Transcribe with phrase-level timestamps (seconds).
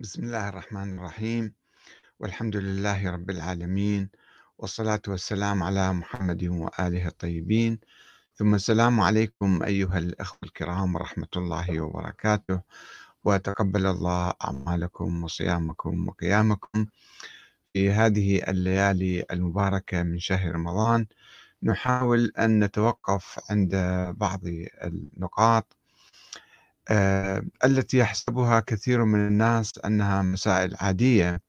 [0.00, 1.54] بسم الله الرحمن الرحيم.
[2.20, 4.10] والحمد لله رب العالمين
[4.58, 7.80] والصلاة والسلام على محمد وآله الطيبين.
[8.34, 12.60] ثم السلام عليكم أيها الأخوة الكرام ورحمة الله وبركاته.
[13.24, 16.86] وتقبل الله أعمالكم وصيامكم وقيامكم
[17.72, 21.06] في هذه الليالي المباركة من شهر رمضان.
[21.62, 23.74] نحاول أن نتوقف عند
[24.18, 24.40] بعض
[24.84, 25.76] النقاط
[27.64, 31.42] التي يحسبها كثير من الناس أنها مسائل عادية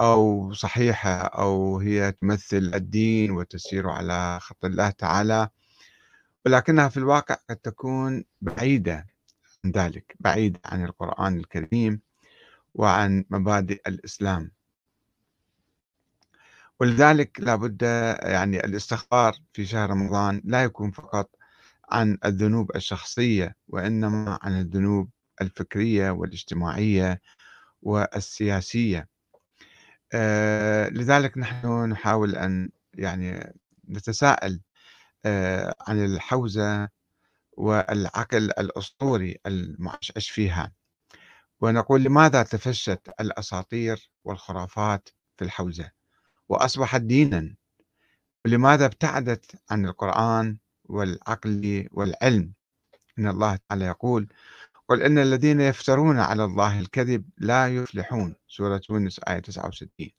[0.00, 5.48] أو صحيحة أو هي تمثل الدين وتسير على خط الله تعالى
[6.46, 9.06] ولكنها في الواقع قد تكون بعيدة
[9.64, 12.00] عن ذلك بعيدة عن القرآن الكريم
[12.74, 14.50] وعن مبادئ الإسلام.
[16.80, 17.82] ولذلك لابد
[18.22, 21.35] يعني الاستغفار في شهر رمضان لا يكون فقط
[21.88, 27.20] عن الذنوب الشخصية وإنما عن الذنوب الفكرية والاجتماعية
[27.82, 29.08] والسياسية.
[30.12, 33.54] آه لذلك نحن نحاول أن يعني
[33.88, 34.60] نتساءل
[35.24, 36.88] آه عن الحوزة
[37.52, 40.72] والعقل الأسطوري المعشعش فيها.
[41.60, 45.90] ونقول لماذا تفشت الأساطير والخرافات في الحوزة؟
[46.48, 47.54] وأصبحت دينا.
[48.44, 52.52] ولماذا ابتعدت عن القرآن والعقل والعلم.
[53.18, 54.28] إن الله تعالى يقول
[54.88, 58.34] قل إن الذين يفترون على الله الكذب لا يفلحون.
[58.48, 60.10] سورة يونس آية 69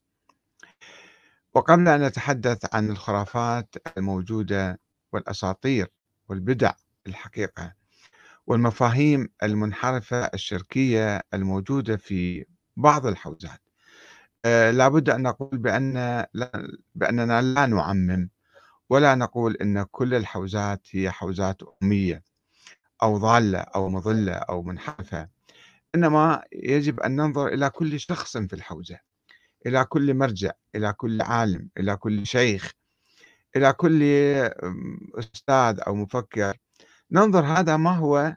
[1.54, 4.80] وقبل أن نتحدث عن الخرافات الموجودة
[5.12, 5.88] والأساطير
[6.28, 6.72] والبدع
[7.06, 7.74] الحقيقة
[8.46, 13.60] والمفاهيم المنحرفة الشركية الموجودة في بعض الحوزات.
[14.44, 15.94] آه لابد أن نقول بأن
[16.34, 18.30] لا بأننا لا نعمم
[18.90, 22.22] ولا نقول إن كل الحوزات هي حوزات أمية
[23.02, 25.28] أو ضالة أو مضلة أو منحرفة
[25.94, 28.98] إنما يجب أن ننظر إلى كل شخص في الحوزة
[29.66, 32.72] إلى كل مرجع إلى كل عالم إلى كل شيخ
[33.56, 34.02] إلى كل
[35.18, 36.56] أستاذ أو مفكر.
[37.12, 38.36] ننظر هذا ما هو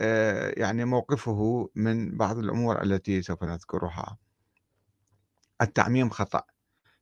[0.00, 4.18] آه، يعني موقفه من بعض الأمور التي سوف نذكرها.
[5.62, 6.42] التعميم خطأ.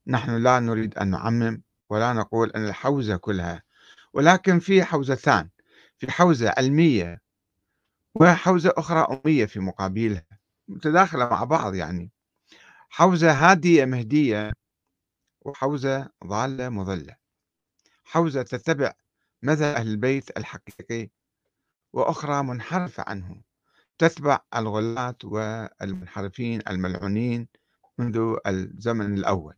[0.06, 3.62] نحن لا نريد أن نعمم ولا نقول أن الحوزة كلها
[4.12, 5.48] ولكن في حوزتان
[5.98, 7.22] في حوزة علمية
[8.14, 10.26] وحوزة أخرى أمية في مقابلها
[10.68, 12.12] متداخلة مع بعض يعني.
[12.88, 14.52] حوزة هادية مهدية
[15.40, 17.16] وحوزة ضالة مضلة.
[18.04, 18.92] حوزة تتبع
[19.42, 21.10] مذهب أهل البيت الحقيقي
[21.92, 23.42] وأخرى منحرفة عنه
[23.98, 27.48] تتبع الغلاة والمنحرفين الملعونين
[27.98, 29.54] منذ الزمن الأول.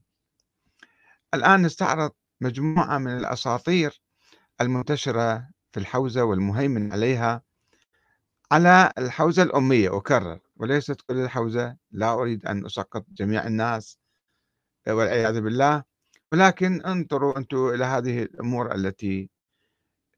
[1.35, 4.03] الآن نستعرض مجموعة من الأساطير
[4.61, 7.43] المنتشرة في الحوزة والمهيمن عليها
[8.53, 13.99] على الحوزة الأمية أكرر وليست كل الحوزة لا أريد أن أسقط جميع الناس
[14.89, 15.85] والعياذ بالله
[16.33, 19.31] ولكن انظروا أنتم إلى هذه الأمور التي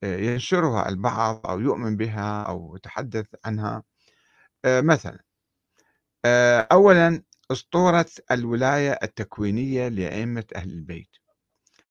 [0.03, 3.83] ينشرها البعض أو يؤمن بها أو يتحدث عنها.
[4.67, 5.19] مثلا
[6.73, 11.22] أولا أسطورة الولاية التكوينية لأئمة أهل البيت.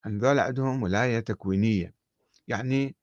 [0.06, 1.94] هذول عندهم ولاية تكوينية.
[2.48, 2.96] يعني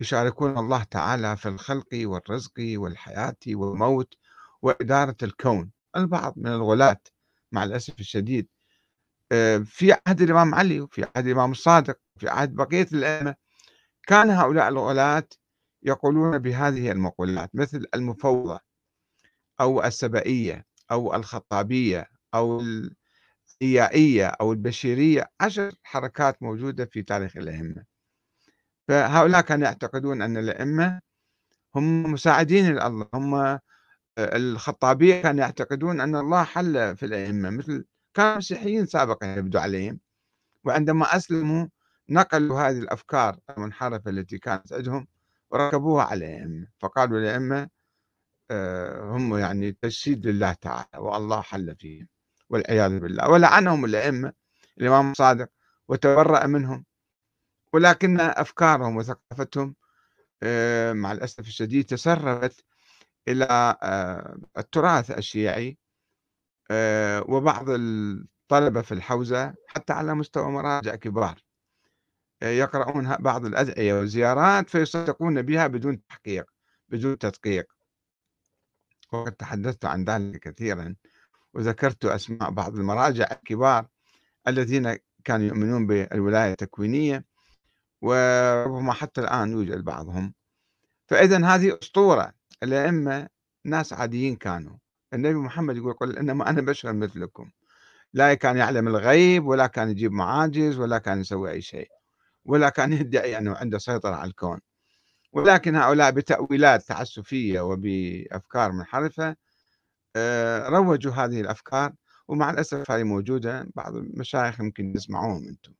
[0.00, 4.14] يشاركون الله تعالى في الخلق والرزق والحياة والموت
[4.62, 5.70] وإدارة الكون.
[5.96, 7.00] البعض من الغلاة
[7.52, 8.48] مع الأسف الشديد.
[9.32, 13.34] آه، في عهد الإمام علي وفي عهد الإمام الصادق في عهد بقية الأئمة
[14.06, 15.28] كان هؤلاء الغلاة
[15.82, 18.60] يقولون بهذه المقولات مثل المفوضة
[19.60, 22.62] أو السبائية أو الخطابية أو
[23.62, 27.84] الإيائية أو البشيرية عشر حركات موجودة في تاريخ الأئمة.
[28.88, 31.00] فهؤلاء كانوا يعتقدون أن الأئمة
[31.76, 33.58] هم مساعدين لله هم
[34.18, 37.84] الخطابية كانوا يعتقدون أن الله حل في الأئمة مثل
[38.14, 40.00] كانوا مسيحيين سابقا يبدو عليهم.
[40.64, 41.66] وعندما أسلموا
[42.10, 45.06] نقلوا هذه الأفكار المنحرفة التي كانت عندهم
[45.50, 46.66] وركبوها على الأئمة.
[46.80, 47.68] فقالوا الأئمة
[48.50, 52.08] آه، هم يعني تجسيد لله تعالى والله حل فيهم.
[52.50, 54.32] والعياذ بالله ولعنهم الأئمة
[54.78, 55.48] الإمام الصادق
[55.88, 56.84] وتبرأ منهم
[57.72, 59.74] ولكن أفكارهم وثقافتهم
[60.42, 62.64] آه، مع الأسف الشديد تسربت
[63.28, 65.78] إلى آه، التراث الشيعي
[67.28, 71.38] وبعض الطلبة في الحوزة حتى على مستوى مراجع كبار
[72.42, 76.50] يقرؤون بعض الأدعية والزيارات فيصدقون بها بدون تحقيق
[76.88, 77.72] بدون تدقيق.
[79.12, 80.96] وقد تحدثت عن ذلك كثيرا.
[81.54, 83.86] وذكرت أسماء بعض المراجع الكبار
[84.48, 87.24] الذين كانوا يؤمنون بالولاية التكوينية
[88.02, 90.34] وربما حتى الآن يوجد بعضهم.
[91.06, 92.32] فإذا هذه أسطورة.
[92.62, 93.28] الأئمة
[93.64, 94.76] ناس عاديين كانوا.
[95.14, 97.50] النبي محمد يقول قل إنما أنا بشر مثلكم.
[98.12, 101.88] لا كان يعلم الغيب ولا كان يجيب معاجز ولا كان يسوي أي شيء
[102.44, 104.60] ولا كان يدعي أنه عنده سيطرة على الكون.
[105.32, 109.36] ولكن هؤلاء بتأويلات تعسفية وبأفكار منحرفة
[110.68, 111.92] روجوا هذه الأفكار
[112.28, 115.72] ومع الأسف هذه موجودة بعض المشايخ يمكن تسمعوهم أنتم.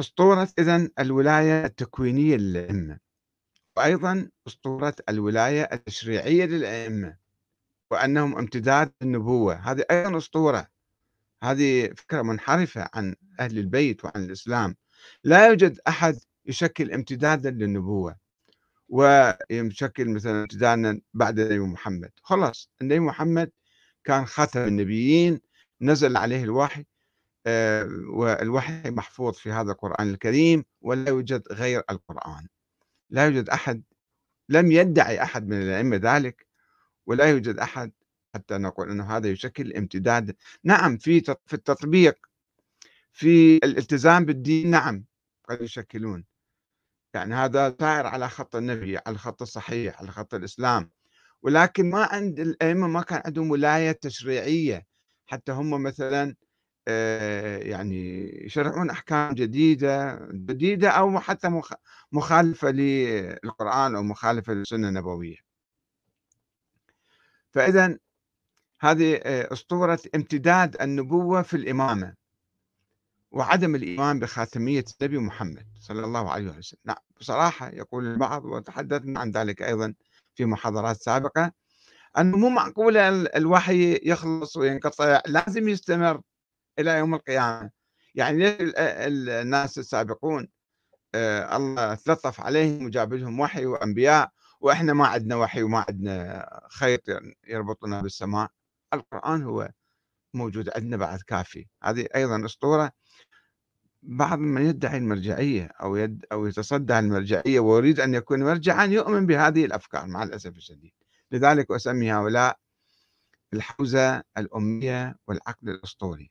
[0.00, 2.98] أسطورة إذن الولاية التكوينية للأئمة
[3.76, 7.16] وأيضا أسطورة الولاية التشريعية للأئمة
[7.90, 9.54] وأنهم امتداد النبوة.
[9.54, 10.68] هذه أيضا أسطورة.
[11.42, 14.76] هذه فكرة منحرفة عن أهل البيت وعن الإسلام.
[15.24, 18.16] لا يوجد أحد يشكل امتدادا للنبوة.
[18.88, 22.10] ويشكل مثلا امتدادا بعد النبي محمد.
[22.22, 23.50] خلاص النبي محمد
[24.04, 25.40] كان خاتم النبيين
[25.80, 26.84] نزل عليه الوحي
[27.46, 32.48] آه، والوحي محفوظ في هذا القرآن الكريم ولا يوجد غير القرآن.
[33.10, 33.82] لا يوجد أحد
[34.48, 36.46] لم يدعي أحد من الأئمة ذلك
[37.06, 37.92] ولا يوجد أحد
[38.34, 40.36] حتى نقول أنه هذا يشكل امتداد.
[40.64, 42.16] نعم في في التطبيق
[43.12, 45.04] في الالتزام بالدين نعم
[45.48, 46.24] قد يشكلون.
[47.16, 50.90] يعني هذا سائر على خط النبي على الخط الصحيح على خط الإسلام.
[51.42, 54.86] ولكن ما عند الأئمة ما كان عندهم ولاية تشريعية.
[55.26, 56.34] حتى هم مثلا
[56.88, 61.62] آه، يعني يشرعون أحكام جديدة جديدة أو حتى
[62.12, 65.36] مخالفة للقرآن أو مخالفة للسنة النبوية.
[67.50, 67.98] فإذا
[68.80, 72.25] هذه آه، أسطورة امتداد النبوة في الإمامة.
[73.36, 76.80] وعدم الإيمان بخاتمية النبي محمد صلى الله عليه وسلم.
[76.84, 79.94] نعم بصراحة يقول البعض وتحدثنا عن ذلك أيضا
[80.34, 81.52] في محاضرات سابقة
[82.18, 86.20] أنه مو معقولة الوحي يخلص وينقطع لازم يستمر
[86.78, 87.70] إلى يوم القيامة.
[88.14, 90.48] يعني ليش الناس السابقون
[91.14, 94.30] آه، الله تلطف عليهم وجاب لهم وحي وأنبياء
[94.60, 97.02] وإحنا ما عندنا وحي وما عندنا خيط
[97.46, 98.48] يربطنا بالسماء.
[98.94, 99.70] القرآن هو
[100.34, 101.66] موجود عندنا بعد كافي.
[101.82, 102.92] هذه أيضا أسطورة.
[104.02, 109.64] بعض من يدعي المرجعية أو يد أو يتصدى المرجعية ويريد أن يكون مرجعا يؤمن بهذه
[109.64, 110.92] الأفكار مع الأسف الشديد.
[111.32, 112.58] لذلك أسمي هؤلاء
[113.54, 116.30] الحوزة الأمية والعقل الأسطوري.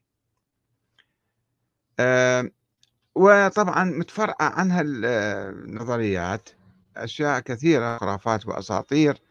[3.15, 6.49] وطبعا متفرعة عنها النظريات
[6.97, 9.21] أشياء كثيرة خرافات وأساطير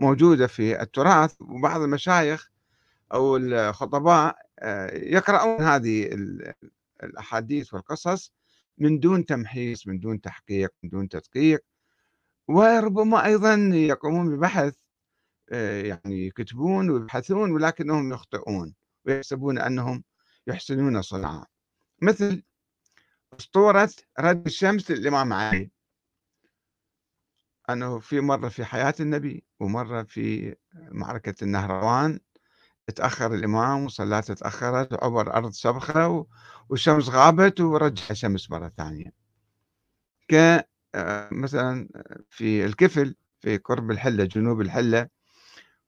[0.00, 2.50] موجودة في التراث وبعض المشايخ
[3.12, 6.08] أو الخطباء آه، يقرؤون هذه
[7.02, 8.32] الأحاديث والقصص
[8.78, 11.60] من دون تمحيص من دون تحقيق من دون تدقيق.
[12.48, 14.74] وربما أيضا يقومون ببحث
[15.50, 18.74] آه، يعني يكتبون ويبحثون ولكنهم يخطئون
[19.06, 20.04] ويحسبون أنهم
[20.46, 21.46] يحسنون صنعا.
[22.02, 22.42] مثل
[23.40, 23.90] أسطورة
[24.20, 25.70] رد الشمس للإمام علي.
[27.70, 32.20] أنه في مرة في حياة النبي ومرة في معركة النهروان
[32.94, 36.26] تأخر الإمام وصلاة تأخرت وعبر أرض سبخة
[36.68, 39.12] والشمس غابت ورجع الشمس مرة ثانية.
[40.28, 40.34] ك
[40.94, 41.28] آه،
[42.30, 45.08] في الكفل في قرب الحلة جنوب الحلة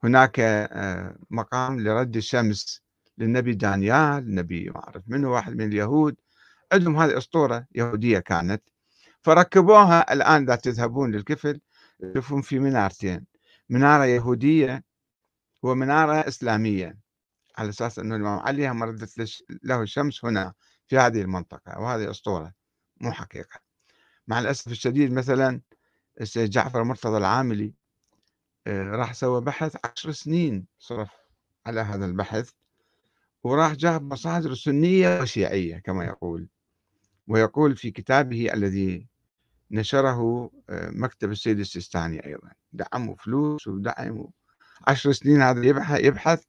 [0.05, 2.83] هناك آه، مقام لرد الشمس
[3.19, 6.17] للنبي دانيال النبي ما أعرف منه واحد من اليهود.
[6.73, 8.63] عندهم هذه أسطورة يهودية كانت.
[9.23, 11.61] فركبوها الآن إذا تذهبون للكفل
[12.13, 13.27] تشوفون في منارتين.
[13.69, 14.88] منارة يهودية
[15.63, 16.99] ومنارة إسلامية
[17.59, 20.55] على أساس أنه الإمام علي مردت له الشمس هنا
[20.87, 22.53] في هذه المنطقة وهذه أسطورة
[23.01, 23.61] مو حقيقة.
[24.29, 25.61] مع الأسف الشديد مثلا
[26.21, 27.75] السيد جعفر مرتضى العاملي
[28.67, 31.11] آه، راح سوى بحث عشر سنين صرف
[31.67, 32.51] على هذا البحث
[33.43, 36.49] وراح جاب مصادر سنية وشيعية كما يقول.
[37.29, 39.09] ويقول في كتابه الذي
[39.71, 44.27] نشره آه، مكتب السيد السيستاني أيضا دعموا فلوس ودعموا
[44.87, 46.43] عشر سنين هذا يبحث, يبحث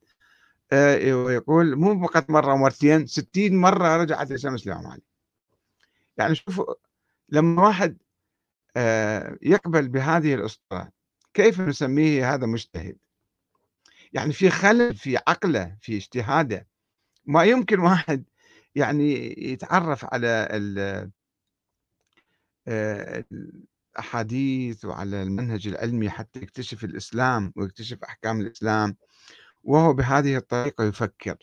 [0.72, 5.02] آه، ويقول مو فقط مرة ومرتين ستين مرة رجعت الشمس علي
[6.18, 6.74] يعني شوفوا
[7.30, 7.98] لما واحد
[8.78, 10.92] آه، يقبل بهذه الأسطورة
[11.34, 12.98] كيف نسميه هذا مجتهد؟
[14.14, 16.68] يعني في خلل في عقله في اجتهاده.
[17.26, 18.24] ما يمكن واحد
[18.76, 20.48] يعني يتعرف على
[22.68, 23.26] آه،
[23.93, 28.96] الأحاديث وعلى المنهج العلمي حتى يكتشف الإسلام ويكتشف أحكام الإسلام
[29.63, 31.38] وهو بهذه الطريقة يفكر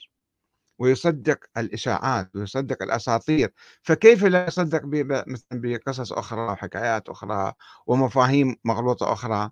[0.79, 3.53] ويصدق الإشاعات ويصدق الأساطير.
[3.83, 4.81] فكيف لا يصدق
[5.27, 7.53] مثلا بقصص أخرى وحكايات أخرى
[7.87, 9.51] ومفاهيم مغلوطة أخرى؟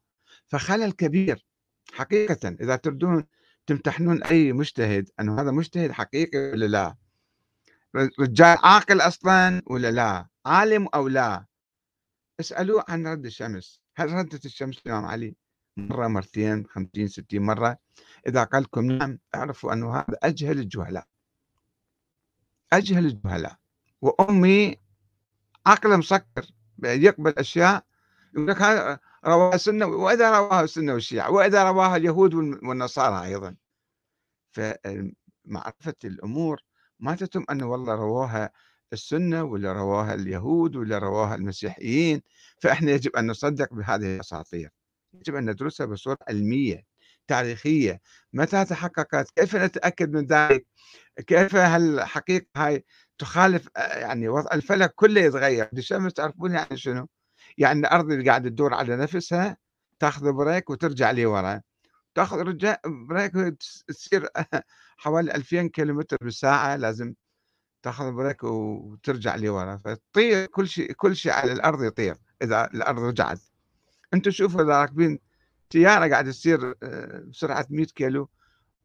[0.49, 1.47] فخلل كبير
[1.93, 2.49] حقيقة.
[2.61, 3.25] إذا تردون
[3.67, 6.97] تمتحنون أي مجتهد أنه هذا مجتهد حقيقي ولا لا؟
[8.21, 11.45] رجال عاقل أصلا ولا لا؟ عالم أو لا؟
[12.41, 13.83] اسألوه عن رد الشمس.
[13.97, 15.37] هل ردت الشمس الإمام علي
[15.77, 17.79] مرة مرتين خمسين ستين مرة؟
[18.27, 21.07] إذا قال لكم نعم اعرفوا أنه هذا أجهل الجهلاء.
[22.73, 23.57] أجهل الجهلاء.
[24.03, 24.77] وأمي
[25.67, 26.51] عقله مسكر
[26.85, 27.85] يقبل أشياء
[28.35, 33.57] يقول لك هذا رواها السنة وإذا رواها السنة والشيعة وإذا رواها اليهود والنصارى أيضا.
[34.53, 36.63] فمعرفة الأمور
[37.01, 38.53] ما تتم أنه والله رواها
[38.93, 42.23] السنة ولا رواها اليهود ولا رواها المسيحيين
[42.61, 44.71] فإحنا يجب أن نصدق بهذه الأساطير.
[45.15, 46.85] يجب أن ندرسها بصورة علمية
[47.29, 48.01] تاريخية.
[48.33, 50.67] متى تحققت؟ كيف نتأكد من ذلك؟
[51.27, 52.85] كيف هالحقيقة هاي
[53.19, 57.09] تخالف يعني وضع الفلك كله يتغير؟ الشمس تعرفون يعني شنو؟
[57.59, 59.57] يعني الأرض اللي قاعدة تدور على نفسها
[60.01, 61.63] تاخذ brake وترجع لورا
[62.15, 63.33] تاخذ رجع brake
[63.89, 64.29] تصير
[64.99, 67.15] حوالي 2000 كيلومتر بالساعة لازم
[67.85, 73.41] تاخذ brake وترجع لورا فتطير كل شيء كل شيء على الأرض يطير إذا الأرض رجعت.
[74.15, 75.19] أنتم شوفوا إذا راكبين
[75.73, 78.29] سيارة قاعدة تصير آه، بسرعة 100 كيلو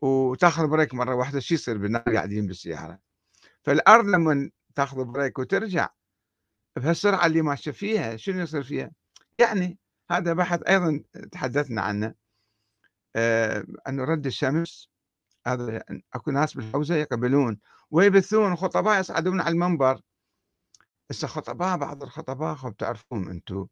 [0.01, 2.99] وتاخذ brake مرة واحدة شو يصير بالناس قاعدين بالسيارة
[3.63, 5.89] فالأرض لما تاخذ brake وترجع
[6.75, 8.91] بهالسرعة اللي ماشية فيها شنو يصير فيها؟
[9.39, 9.77] يعني
[10.11, 12.13] هذا بحث أيضا تحدثنا عنه.
[13.15, 14.89] آه أنه رد الشمس
[15.47, 17.59] هذا أكو ناس بالحوزة يقبلون
[17.91, 20.01] ويبثون خطباء يصعدون على المنبر.
[21.11, 23.67] هسه خطباء بعض الخطباء خب تعرفون أنتم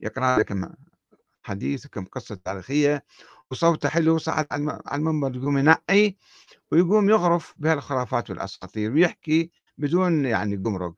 [0.00, 0.68] يقرأ لكم
[1.42, 3.04] حديث كم قصة تاريخية
[3.50, 6.14] وصوته حلو صعد على المنبر يقوم ينقي
[6.72, 10.94] ويقوم يغرف بهالخرافات والأساطير ويحكي بدون يعني قمرق.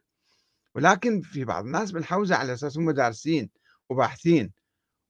[0.74, 3.50] ولكن في بعض الناس بالحوزة على أساس هم دارسين
[3.88, 4.52] وباحثين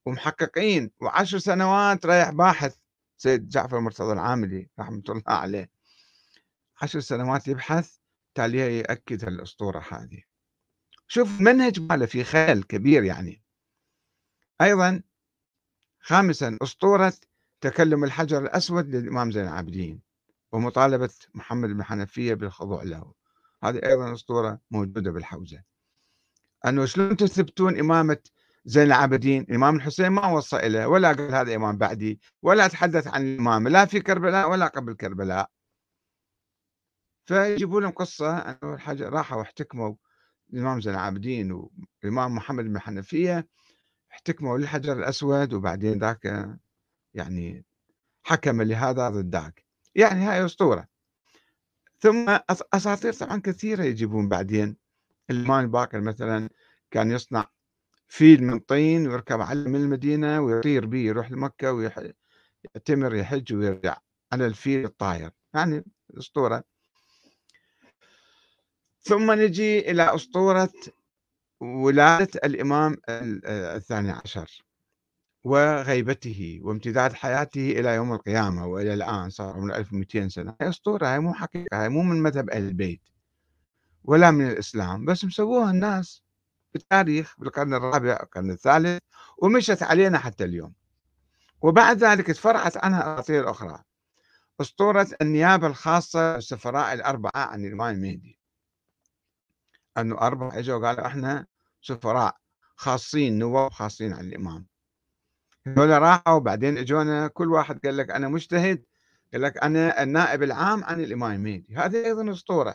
[0.07, 2.77] ومحققين وعشر سنوات رايح باحث.
[3.17, 5.78] سيد جعفر مرتضى العاملي رحمة الله عليه.
[6.83, 7.97] عشر سنوات يبحث
[8.35, 10.23] تاليها يأكد هالأسطورة هذه.
[11.07, 13.43] شوف منهج ماله في خيال كبير يعني.
[14.61, 15.03] أيضا
[16.01, 17.13] خامسا أسطورة
[17.61, 20.01] تكلم الحجر الأسود للإمام زين العابدين
[20.53, 23.13] ومطالبة محمد بن حنفية بالخضوع له.
[23.63, 25.63] هذه أيضا أسطورة موجودة بالحوزة.
[26.67, 28.19] أنه شلون تثبتون إمامة
[28.65, 33.23] زين العابدين؟ الإمام الحسين ما وصى إليه ولا قال هذا إمام بعدي ولا تحدث عن
[33.23, 35.51] الإمام لا في كربلاء ولا قبل كربلاء.
[37.29, 39.95] فيجيبوا لهم قصة أنه الحاجة راحوا واحتكموا
[40.53, 43.49] الإمام زين العابدين والإمام محمد بن حنفية
[44.13, 46.49] احتكموا للحجر الأسود وبعدين ذاك
[47.15, 47.65] يعني
[48.23, 49.65] حكم لهذا ضد ذاك.
[49.95, 50.89] يعني هاي أسطورة.
[52.01, 52.39] ثم
[52.75, 54.77] أساطير طبعا كثيرة يجيبون بعدين.
[55.31, 56.51] الإمام الباقر مثلا
[56.91, 57.51] كان يصنع
[58.09, 63.97] فيل من طين ويركب على من المدينة ويطير به يروح لمكة ويعتمر يحج ويرجع
[64.33, 65.85] على الفيل الطاير يعني
[66.19, 66.78] أسطورة.
[69.09, 70.73] ثم نجي إلى أسطورة
[71.61, 74.65] ولادة الإمام الثاني عشر
[75.45, 80.55] وغيبته وامتداد حياته إلى يوم القيامة وإلى الآن صار عمره 1200 سنة.
[80.61, 83.01] هي أسطورة هي مو حقيقة هي مو من مذهب أهل البيت
[84.05, 86.23] ولا من الإسلام بس مسووها الناس
[86.73, 88.99] بالتاريخ بالقرن الرابع القرن الثالث
[89.39, 90.75] ومشت علينا حتى اليوم.
[91.63, 93.83] وبعد ذلك تفرعت عنها أساطير أخرى.
[94.61, 98.38] أسطورة النيابة الخاصة السفراء الأربعة عن الإمام المهدي.
[99.99, 101.47] أنه أربعة إجوا قالوا إحنا
[101.83, 102.37] سفراء
[102.77, 104.67] خاصين نواب خاصين عن الإمام.
[105.67, 108.85] هذول راحوا وبعدين إجونا كل واحد قال لك أنا مجتهد
[109.33, 112.75] قال لك أنا النائب العام عن الإمام المهدي هذه أيضا أسطورة.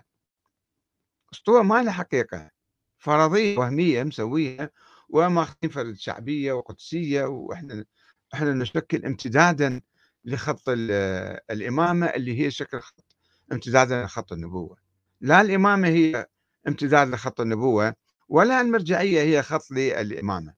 [1.33, 2.49] أسطورة ما لها حقيقة.
[2.97, 4.69] فرضية وهمية مسويها
[5.09, 7.85] وماخذين فرد شعبيه وقدسية وإحنا
[8.33, 9.81] إحنا نشكل امتدادا
[10.25, 13.05] لخط الإمامة اللي هي شكل خط
[13.51, 14.77] امتدادا لخط النبوة.
[15.21, 16.27] لا الإمامة هي
[16.67, 17.95] امتداد لخط النبوة
[18.29, 20.53] ولا المرجعيه هي خط للإمامة.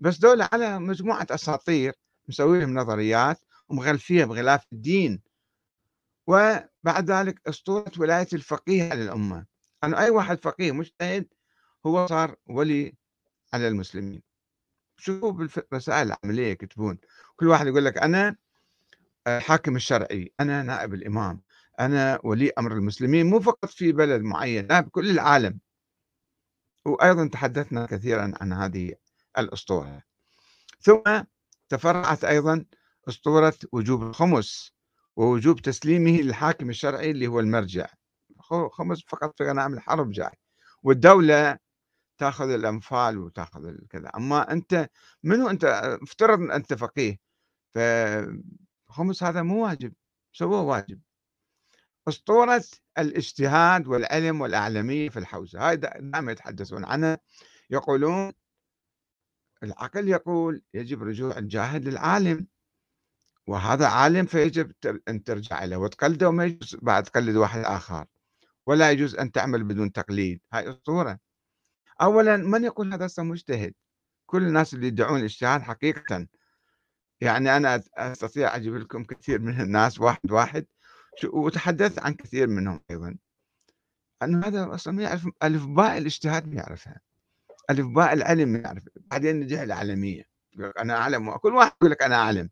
[0.00, 1.92] بس دول على مجموعة أساطير
[2.28, 5.22] مسويهم نظريات ومغلفيها بغلاف الدين.
[6.26, 9.46] وبعد ذلك أسطورة ولاية الفقيه على الامه
[9.84, 11.26] أنه أي واحد فقيه مجتهد
[11.86, 12.94] هو صار ولي
[13.54, 14.22] على المسلمين.
[14.96, 16.98] شوفوا بالرسائل العملية يكتبون.
[17.36, 18.36] كل واحد يقول لك أنا
[19.26, 21.40] الحاكم الشرعي أنا نائب الإمام.
[21.80, 25.60] أنا ولي أمر المسلمين مو فقط في بلد معين لا بكل العالم.
[26.86, 28.94] وأيضا تحدثنا كثيرا عن هذه
[29.38, 30.02] الأسطورة.
[30.80, 31.02] ثم
[31.68, 32.64] تفرعت أيضا
[33.08, 34.72] أسطورة وجوب الخمس
[35.16, 37.86] ووجوب تسليمه للحاكم الشرعي اللي هو المرجع.
[38.72, 40.30] خمس فقط في غنائم الحرب جاي.
[40.82, 41.58] والدولة
[42.18, 44.10] تأخذ الأنفال وتأخذ كذا.
[44.16, 44.88] أما أنت
[45.22, 45.64] منو أنت؟
[46.02, 47.18] افترض أنت فقيه
[47.74, 49.92] فخمس هذا مو واجب
[50.32, 51.00] سووه واجب.
[52.08, 52.64] أسطورة
[52.98, 55.68] الاجتهاد والعلم والأعلمية في الحوزة.
[55.68, 57.18] هاي دائما يتحدثون عنها.
[57.70, 58.32] يقولون
[59.62, 62.46] العقل يقول يجب رجوع الجاهل للعالم
[63.46, 64.72] وهذا عالم فيجب
[65.08, 68.06] أن ترجع له وتقلده وما يجوز بعد تقلد واحد آخر
[68.66, 70.40] ولا يجوز أن تعمل بدون تقليد.
[70.52, 71.18] هاي أسطورة.
[72.00, 73.74] أولا من يقول هذا مجتهد؟
[74.26, 76.26] كل الناس اللي يدعون الاجتهاد حقيقة.
[77.20, 80.66] يعني أنا أستطيع أجيب لكم كثير من الناس واحد واحد
[81.24, 83.16] وتحدثت عن كثير منهم أيضا
[84.22, 87.00] أنه هذا أصلا ما يعرف ألف باء الاجتهاد ما يعرفها
[87.70, 90.24] ألف باء العلم ما يعرف بعدين نجي العالمية.
[90.52, 92.50] يقول لك أنا أعلم كل واحد يقول لك أنا أعلم.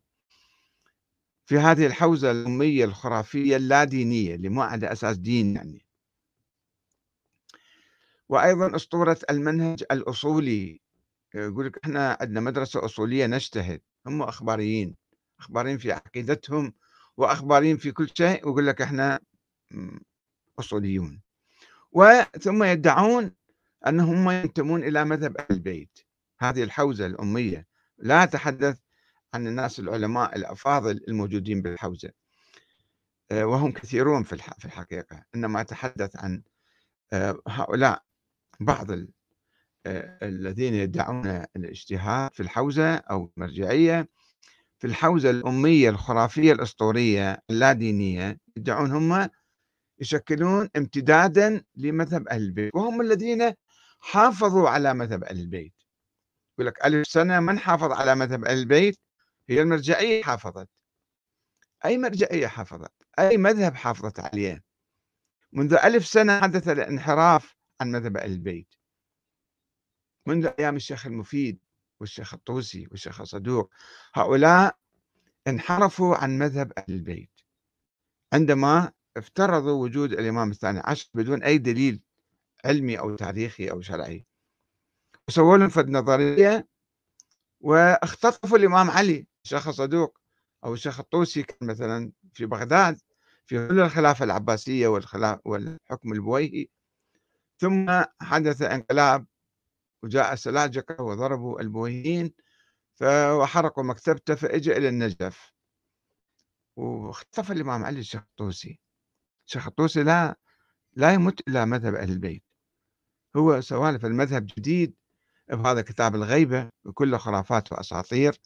[1.47, 5.87] في هذه الحوزة الأمية الخرافية اللادينية اللي ما عندها أساس دين يعني.
[8.29, 10.81] وأيضا أسطورة المنهج الأصولي.
[11.35, 14.97] يقول لك إحنا عندنا مدرسة أصولية نجتهد هم أخباريين
[15.40, 16.73] أخباريين في عقيدتهم
[17.21, 19.21] وأخباريين في كل شيء ويقول لك إحنا
[20.59, 21.21] أصوليون
[21.93, 23.35] وثم يدعون
[23.87, 25.99] أنهم ينتمون إلى مذهب البيت.
[26.39, 27.67] هذه الحوزة الأمية
[27.99, 28.79] لا أتحدث
[29.35, 32.11] عن الناس العلماء الأفاضل الموجودين بالحوزة.
[33.31, 34.33] آه، وهم كثيرون في
[34.65, 35.25] الحقيقة.
[35.35, 36.43] إنما أتحدث عن
[37.12, 38.03] آه، هؤلاء
[38.61, 39.09] بعض آه،
[40.23, 44.09] الذين يدعون الإجتهاد في الحوزة أو المرجعية.
[44.81, 49.29] في الحوزة الأمية الخرافية الأسطورية اللادينية يدعون هم
[49.99, 53.55] يشكلون امتدادا لمذهب أهل البيت وهم الذين
[54.01, 55.75] حافظوا على مذهب أهل البيت.
[56.55, 58.99] يقول لك ألف سنة من حافظ على مذهب أهل البيت؟
[59.49, 60.69] هي المرجعية حافظت.
[61.85, 64.63] أي مرجعية حافظت؟ أي مذهب حافظت عليه؟
[65.53, 68.75] منذ ألف سنة حدث الانحراف عن مذهب أهل البيت.
[70.27, 71.61] منذ أيام الشيخ المفيد
[72.00, 73.71] والشيخ الطوسي والشيخ الصدوق
[74.14, 74.76] هؤلاء
[75.49, 77.30] انحرفوا عن مذهب أهل البيت.
[78.33, 82.00] عندما افترضوا وجود الإمام الثاني عشر بدون أي دليل
[82.64, 84.26] علمي أو تاريخي أو شرعي
[85.28, 86.69] وسووا لهم فد نظرية
[87.61, 90.19] واختطفوا الإمام علي الشيخ الصدوق
[90.64, 93.00] أو الشيخ الطوسي كان مثلا في بغداد
[93.47, 94.89] في كل الخلافة العباسية
[95.45, 96.69] والحكم البويهي.
[97.58, 99.26] ثم حدث انقلاب
[100.02, 102.32] وجاء السلاجقة وضربوا البويهيين
[103.02, 105.52] وحرقوا مكتبته فاجى إلى النجف.
[106.76, 108.23] واختفى الإمام علي الشيخ
[109.67, 110.02] الطوسي.
[110.02, 110.36] لا
[110.93, 112.45] لا يمت إلا مذهب أهل البيت.
[113.36, 114.95] هو سوالف المذهب جديد
[115.50, 118.41] بهذا كتاب الغيبة بكل خرافات وأساطير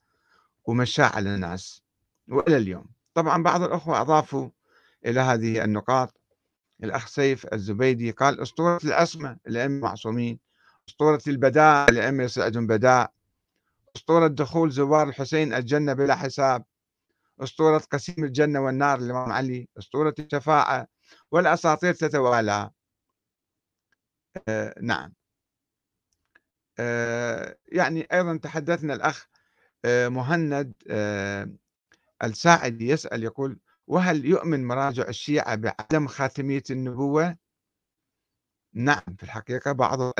[0.64, 1.82] ومشاه على الناس
[2.28, 2.86] وإلى اليوم.
[3.14, 4.50] طبعا بعض الأخوة أضافوا
[5.06, 6.20] إلى هذه النقاط.
[6.84, 10.38] الأخ سيف الزبيدي قال أسطورة العصمة الأئمة معصومين
[10.88, 13.12] أسطورة البداء الأئمة يصعدون بداء
[13.96, 16.64] أسطورة دخول زوار الحسين الجنة بلا حساب.
[17.40, 19.68] أسطورة قسيم الجنة والنار الإمام علي.
[19.78, 20.86] أسطورة الشفاعة
[21.30, 22.70] والأساطير تتوالى.
[24.48, 25.12] آه نعم.
[26.78, 29.26] آه يعني أيضا تحدثنا الأخ
[29.84, 31.50] آه مهند آه
[32.24, 37.36] الساعدي يسأل يقول وهل يؤمن مراجع الشيعة بعدم خاتمية النبوة؟
[38.74, 40.12] نعم في الحقيقة بعض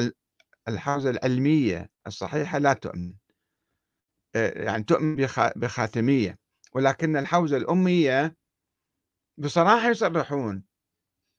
[0.69, 3.15] الحوزة العلمية الصحيحة لا تؤمن.
[4.35, 5.17] يعني تؤمن
[5.57, 6.39] بخاتمية
[6.73, 8.37] ولكن الحوزة الأمية
[9.39, 10.65] بصراحة يصرحون.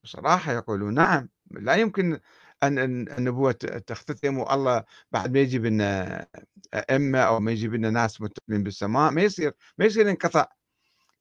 [0.03, 2.19] بصراحة يقولون نعم لا يمكن
[2.63, 3.51] أن النبوة
[3.87, 6.27] تختتم والله بعد ما يجيب لنا
[6.73, 10.45] أئمة أو ما يجيب لنا ناس متقنين بالسماء ما يصير ما يصير ينقطع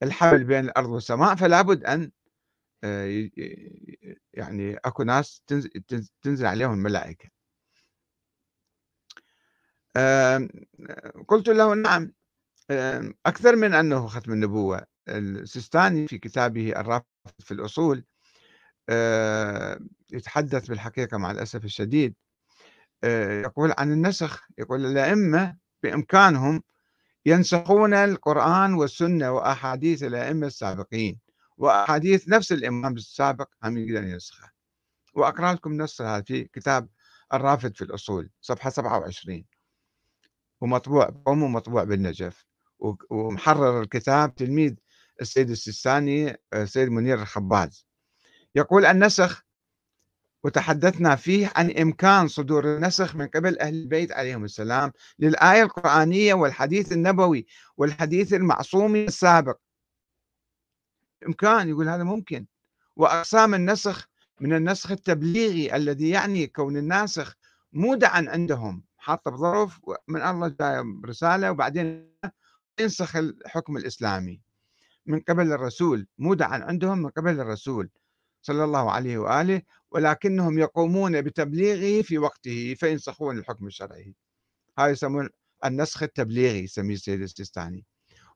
[0.03, 2.11] الحبل بين الأرض والسماء فلا بد أن
[4.33, 5.43] يعني أكو ناس
[6.23, 7.29] تنزل عليهم الملائكة.
[11.29, 12.13] قلت له نعم.
[13.27, 14.87] أكثر من أنه ختم النبوة.
[15.09, 17.05] السيستاني في كتابه الرافض
[17.39, 18.05] في الأصول
[20.13, 22.15] يتحدث بالحقيقة مع الأسف الشديد.
[23.45, 26.63] يقول عن النسخ يقول الأئمة بإمكانهم
[27.27, 31.19] ينسخون القرآن والسنة وأحاديث الأئمة السابقين
[31.57, 34.53] وأحاديث نفس الإمام السابق هم يقدرون ينسخها.
[35.15, 36.89] وأقرأ لكم نص هذا في كتاب
[37.35, 39.45] الرافد في الأصول صفحة 27
[40.65, 42.47] ومطبوع قوم ومطبوع بالنجف.
[43.11, 44.75] ومحرر الكتاب تلميذ
[45.21, 47.87] السيد السيستاني السيد منير الخباز.
[48.55, 49.45] يقول النسخ
[50.45, 56.93] وتحدثنا فيه عن إمكان صدور النسخ من قبل أهل البيت عليهم السلام للآية القرآنية والحديث
[56.93, 57.47] النبوي
[57.77, 59.59] والحديث المعصومي السابق.
[61.27, 62.47] إمكان يقول هذا ممكن.
[62.97, 64.09] وأقسام النسخ
[64.41, 67.37] من النسخ التبليغي الذي يعني كون الناسخ
[67.73, 68.85] مودعا عندهم.
[69.05, 72.15] حاطه بظرف من الله جاي رسالة وبعدين
[72.81, 74.41] ينسخ الحكم الإسلامي
[75.07, 76.07] من قبل الرسول.
[76.19, 77.91] مودعا عندهم من قبل الرسول
[78.43, 84.15] صلى الله عليه وآله ولكنهم يقومون بتبليغه في وقته فينسخون الحكم الشرعي.
[84.79, 85.29] هاي يسمون
[85.65, 87.87] النسخ التبليغي يسميه السيد السيستاني.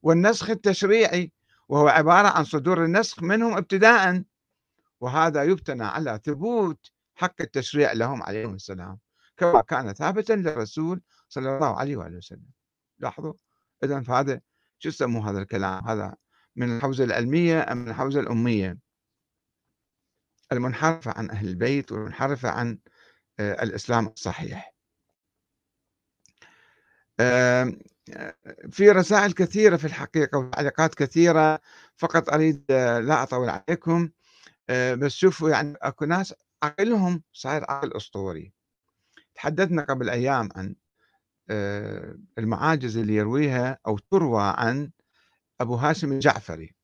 [0.03, 1.33] والنسخ التشريعي
[1.69, 4.23] وهو عبارة عن صدور النسخ منهم ابتداء
[5.01, 8.99] وهذا يبتنى على ثبوت حق التشريع لهم عليهم السلام.
[9.39, 12.51] كما كان ثابتا للرسول صلى الله عليه وآله وسلم.
[12.99, 13.35] لاحظوا؟
[13.85, 14.41] إذا فهذا
[14.79, 16.15] شو يسموه هذا الكلام؟ هذا
[16.57, 18.79] من الحوزة العلمية أم من الحوزة الأمية؟
[20.53, 22.79] المنحرفة عن أهل البيت والمنحرفة عن
[23.41, 24.75] آه، الإسلام الصحيح.
[28.71, 31.61] في رسائل كثيرة في الحقيقة وتعليقات كثيرة
[31.97, 34.11] فقط أريد آه، لا أطول عليكم.
[34.71, 38.53] آه، بس شوفوا يعني أكو ناس عقلهم صاير عقل أسطوري.
[39.39, 40.75] تحدثنا قبل أيام عن
[42.39, 44.91] المعاجز اللي يرويها أو تروى عن
[45.61, 46.75] أبو هاشم الجعفري.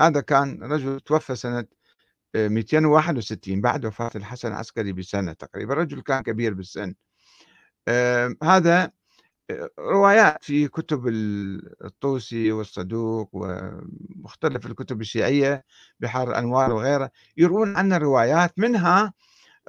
[0.00, 1.64] هذا كان رجل توفى سنة
[2.34, 5.74] 261 بعد وفاة الحسن العسكري بسنة تقريبا.
[5.74, 6.94] رجل كان كبير بالسن.
[8.42, 8.90] هذا
[9.50, 11.08] آه، روايات في كتب
[11.84, 15.64] الطوسي والصدوق ومختلف الكتب الشيعية
[16.00, 19.12] بحار الأنوار وغيرها يروون عنا روايات منها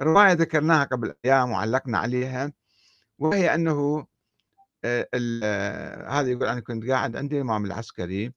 [0.02, 2.52] رواية ذكرناها قبل أيام وعلقنا عليها
[3.18, 4.06] وهي أنه
[4.84, 5.08] آه،
[5.42, 8.32] آه، هذا يقول أنا كنت قاعد عندي الإمام العسكري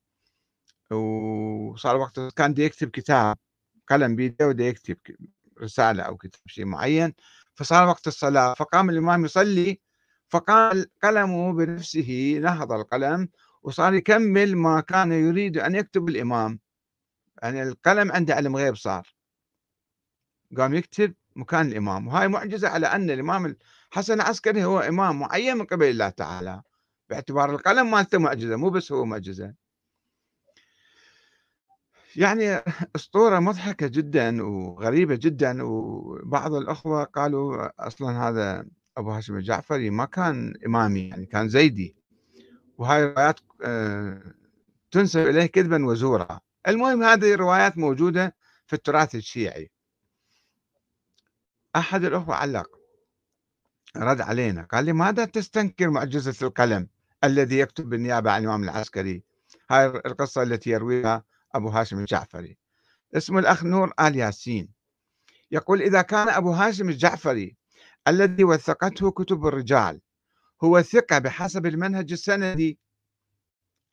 [0.92, 3.38] وصار وقت كان دي يكتب كتاب
[3.90, 4.98] قلم بيده وده يكتب
[5.62, 7.14] رسالة أو كتاب شيء معين
[7.56, 9.82] فصار وقت الصلاة فقام الإمام يصلي
[10.30, 13.30] فقال قلمه بنفسه نهض القلم
[13.64, 16.60] وصار يكمل ما كان يريد أن يكتب الإمام.
[17.44, 19.16] يعني القلم عنده علم غيب صار.
[20.58, 22.08] قام يكتب مكان الإمام.
[22.08, 23.56] وهاي معجزة على أن الإمام
[23.92, 26.62] الحسن العسكري هو إمام معين من قبل الله تعالى.
[27.10, 29.54] باعتبار القلم مالته معجزة مو بس هو معجزة.
[32.16, 32.62] يعني
[32.96, 38.66] أسطورة مضحكة جدًا وغريبة جدًا، وبعض الأخوة قالوا أصلًا هذا
[38.98, 41.96] أبو هاشم الجعفري ما كان إمامي يعني كان زيدي،
[42.78, 44.22] وهاي الروايات آه،
[44.92, 48.36] تنسب إليه كذبًا وزورًا، المهم هذه الروايات موجودة
[48.68, 49.72] في التراث الشيعي.
[51.76, 52.80] أحد الأخوة علّق
[53.98, 56.88] رد علينا قال لي: "ماذا تستنكر معجزة القلم
[57.24, 59.24] الذي يكتب بالنيابة عن الإمام العسكري؟"
[59.72, 61.24] هاي القصة التي يرويها
[61.56, 62.58] أبو هاشم الجعفري
[63.16, 64.70] اسمه الأخ نور آل ياسين
[65.52, 67.56] يقول إذا كان أبو هاشم الجعفري
[68.08, 70.02] الذي وثقته كتب الرجال
[70.64, 72.80] هو ثقة بحسب المنهج السندي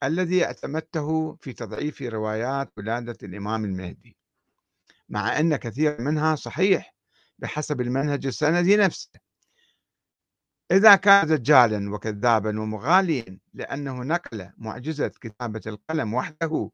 [0.03, 4.17] الذي اعتمدته في تضعيف روايات ولادة الإمام المهدي
[5.09, 6.96] مع أن كثير منها صحيح
[7.39, 9.11] بحسب المنهج السندي نفسه.
[10.71, 16.71] إذا كان دجالا وكذابا ومغاليا لأنه نقل معجزة كتابة القلم وحده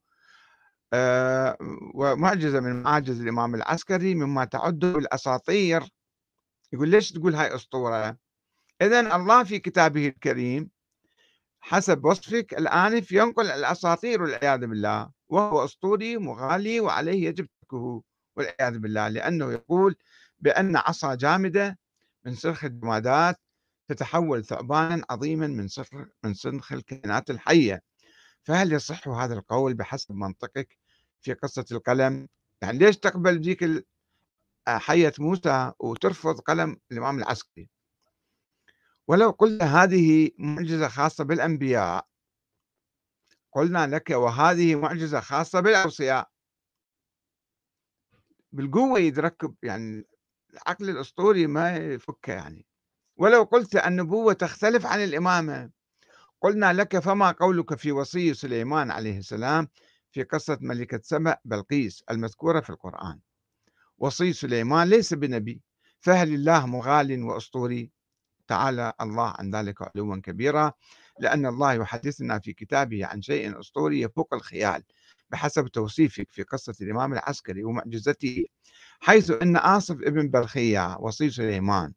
[0.95, 1.57] آه،
[1.95, 5.83] ومعجزة من معاجز الإمام العسكري مما تعده الأساطير.
[6.73, 8.17] يقول ليش تقول هاي أسطورة؟
[8.83, 10.71] إذا الله في كتابه الكريم
[11.61, 18.03] حسب وصفك الآنف ينقل الأساطير والعياذ بالله وهو أسطوري مغالي وعليه يجب تركه
[18.37, 19.97] والعياذ بالله لأنه يقول
[20.43, 21.79] بأن عصا جامدة
[22.25, 23.41] من سلخ الجمادات
[23.89, 25.89] تتحول ثعبانا عظيما من سلخ
[26.25, 27.83] من سلخ الكائنات الحية.
[28.45, 30.79] فهل يصح هذا القول بحسب منطقك
[31.21, 32.29] في قصة القلم؟
[32.63, 33.63] يعني ليش تقبل ذيك
[34.69, 37.69] آه، حية موسى وترفض قلم الإمام العسكري؟
[39.09, 42.07] ولو قلت هذه معجزة خاصة بالأنبياء
[43.53, 46.31] قلنا لك وهذه معجزة خاصة بالأوصياء.
[48.53, 50.05] بالقوة يتركب يعني
[50.53, 52.67] العقل الأسطوري ما يفكه يعني.
[53.17, 55.71] ولو قلت النبوة تختلف عن الإمامة.
[56.41, 59.69] قلنا لك فما قولك في وصي سليمان عليه السلام
[60.13, 63.21] في قصة ملكة سبأ بلقيس المذكورة في القرآن.
[63.99, 65.63] وصي سليمان ليس بنبي
[66.01, 67.91] فهل الله مغال وأسطوري؟
[68.49, 70.73] تعالى الله عن ذلك علوا كبيرا.
[71.21, 74.83] لأن الله يحدثنا في كتابه عن شيء أسطوري يفوق الخيال
[75.31, 78.45] بحسب توصيفك في قصة الإمام العسكري ومعجزته
[79.01, 81.93] حيث أن آصف ابن بلخية وصي سليمان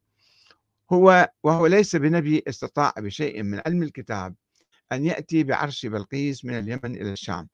[0.93, 4.36] هو وهو ليس بنبي استطاع بشيء من علم الكتاب
[4.91, 7.47] أن يأتي بعرش بلقيس من اليمن إلى الشام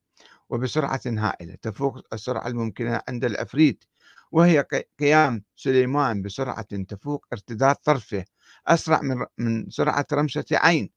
[0.50, 3.84] وبسرعة هائلة تفوق السرعة الممكنة عند الأفريت
[4.32, 4.66] وهي
[5.00, 8.26] قيام سليمان بسرعة تفوق ارتداد طرفه
[8.68, 10.90] أسرع من من سرعة رمشة عين.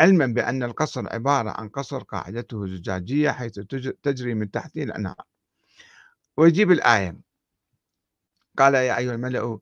[0.00, 3.52] علما بأن القصر عبارة عن قصر قاعدته زجاجية حيث
[4.02, 5.22] تجري من تحته الأنهار
[6.36, 7.16] ويجيب الآية.
[8.58, 9.58] قال يا أيها الملأ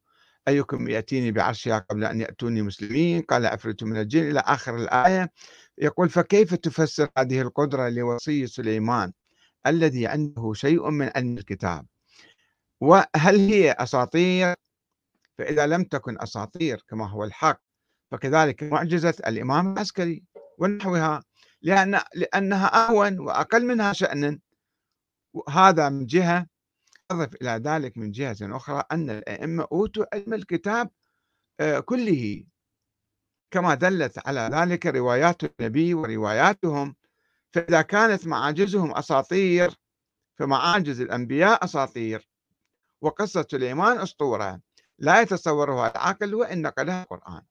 [0.48, 5.32] أيكم يأتيني بعرشها قبل أن يأتوني مسلمين؟ قال عفريت من الجن؟ إلى آخر الآية.
[5.78, 9.12] يقول فكيف تفسر هذه القدرة لوصي سليمان
[9.66, 11.86] الذي عنده شيء من علم الكتاب؟
[12.80, 14.54] وهل هي أساطير؟
[15.38, 17.65] فإذا لم تكن أساطير كما هو الحق
[18.10, 20.24] فكذلك معجزة الإمام العسكري
[20.58, 21.22] ونحوها
[21.62, 24.38] لأن لأنها أهون وأقل منها شأنا.
[25.48, 26.46] هذا من جهة
[27.10, 30.90] أضف إلى ذلك من جهة أخرى أن الأئمة أوتوا علم الكتاب
[31.60, 32.44] آه، كله.
[33.50, 36.96] كما دلت على ذلك روايات النبي ورواياتهم.
[37.52, 39.74] فإذا كانت معاجزهم أساطير
[40.38, 42.28] فمعاجز الأنبياء أساطير.
[43.00, 44.60] وقصة سليمان أسطورة.
[44.98, 47.42] لا يتصورها العاقل وإن نقلها القرآن.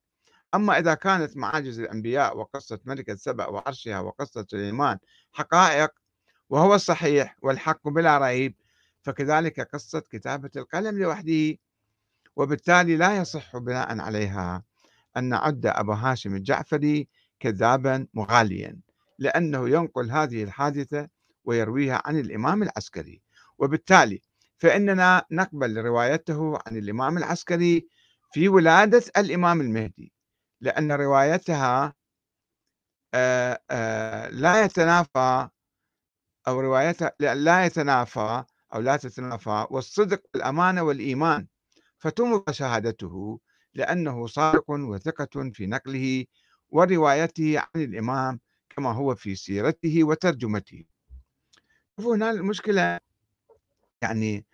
[0.55, 4.97] أما إذا كانت معاجز الأنبياء وقصة ملكة سبأ وعرشها وقصة سليمان
[5.31, 5.89] حقائق
[6.49, 8.55] وهو الصحيح والحق بلا ريب
[9.01, 11.57] فكذلك قصة كتابة القلم لوحده.
[12.35, 14.63] وبالتالي لا يصح بناء عليها
[15.17, 17.07] أن نعد أبا هاشم الجعفري
[17.39, 18.79] كذابا مغاليا
[19.19, 21.07] لأنه ينقل هذه الحادثة
[21.45, 23.21] ويرويها عن الإمام العسكري.
[23.57, 24.21] وبالتالي
[24.57, 27.87] فإننا نقبل روايته عن الإمام العسكري
[28.33, 30.14] في ولادة الإمام المهدي.
[30.61, 31.93] لأن روايتها
[34.29, 35.49] لا يتنافى
[36.47, 41.47] أو روايتها لا يتنافى أو لا تتنافى والصدق والأمانة والإيمان.
[41.97, 43.39] فتمضى شهادته
[43.73, 46.25] لأنه صادق وثقة في نقله
[46.69, 48.39] وروايته عن الإمام
[48.69, 50.85] كما هو في سيرته وترجمته.
[51.95, 52.99] شوفوا هنا المشكلة
[54.01, 54.45] يعني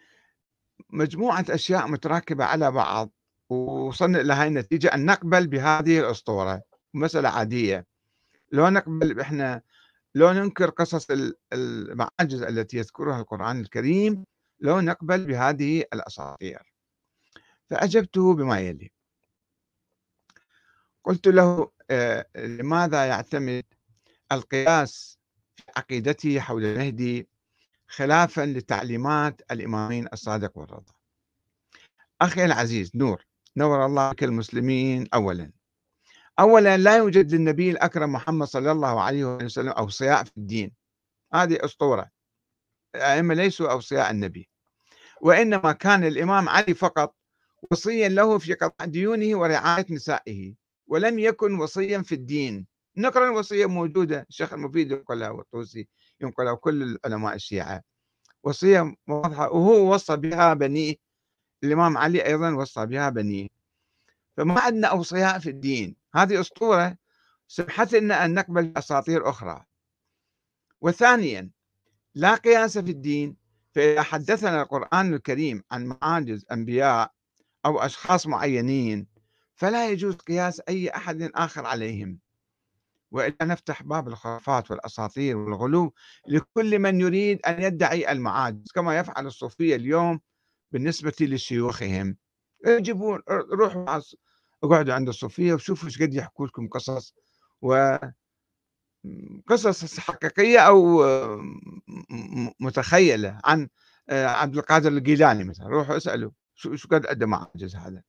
[0.89, 3.11] مجموعة أشياء متراكبة على بعض.
[3.51, 6.61] ووصلنا إلى هاي النتيجة أن نقبل بهذه الأسطورة.
[6.93, 7.85] مسألة عادية.
[8.51, 9.61] لو نقبل إحنا
[10.15, 11.07] لو ننكر قصص
[11.53, 14.25] المعاجز التي يذكرها القرآن الكريم
[14.59, 16.73] لو نقبل بهذه الأساطير.
[17.69, 18.91] فأجبته بما يلي.
[21.03, 23.65] قلت له آه، لماذا يعتمد
[24.31, 25.19] القياس
[25.55, 27.29] في عقيدته حول المهدي
[27.87, 30.93] خلافا لتعليمات الإمامين الصادق والرضا؟
[32.21, 33.30] أخي العزيز نور.
[33.57, 35.51] نور الله بك المسلمين أولا.
[36.39, 40.71] أولا لا يوجد للنبي الأكرم محمد صلى الله عليه وسلم أوصياء في الدين.
[41.33, 42.09] هذه أسطورة.
[42.95, 44.49] الأئمة ليسوا أوصياء النبي.
[45.21, 47.15] وإنما كان الإمام علي فقط
[47.71, 50.53] وصيا له في قضاء ديونه ورعاية نسائه
[50.87, 52.67] ولم يكن وصيا في الدين.
[52.97, 55.87] نقرا الوصيه موجودة الشيخ المفيد ينقلها والطوسي
[56.21, 57.81] ينقلها وكل العلماء الشيعة.
[58.43, 60.95] وصية واضحة وهو وصى بها بنيه
[61.63, 63.47] الإمام علي أيضا وصى بها بنيه.
[64.37, 65.95] فما عندنا أوصياء في الدين.
[66.15, 66.97] هذه أسطورة
[67.47, 69.65] سمحت لنا أن نقبل أساطير أخرى.
[70.81, 71.49] وثانيا
[72.15, 73.35] لا قياس في الدين.
[73.75, 77.11] فإذا حدثنا القرآن الكريم عن معاجز انبياء
[77.65, 79.07] أو أشخاص معينين
[79.55, 82.19] فلا يجوز قياس أي أحد آخر عليهم.
[83.11, 85.93] وإلا نفتح باب الخرافات والأساطير والغلو
[86.27, 90.19] لكل من يريد أن يدعي المعاجز كما يفعل الصوفية اليوم
[90.71, 92.17] بالنسبة لشيوخهم
[92.67, 94.01] يجيبون روحوا
[94.63, 97.15] اقعدوا عند الصوفية وشوفوا إيش قد يحكوا لكم قصص
[97.61, 97.97] و
[99.47, 101.03] قصص حقيقية أو
[102.59, 103.69] متخيلة عن
[104.09, 105.67] عبد القادر الجيلاني مثلا.
[105.67, 108.03] روحوا اسألوا شو قد عنده معاجز هذا.